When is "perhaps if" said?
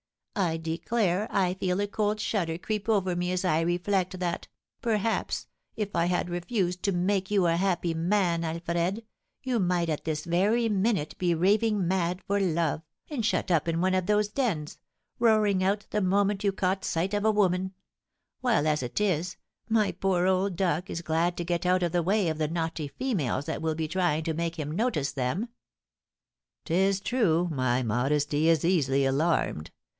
4.81-5.95